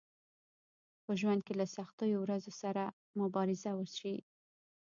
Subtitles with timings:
[1.05, 2.83] په ژوند کې له سختو ورځو سره
[3.19, 4.17] مبارزه وشئ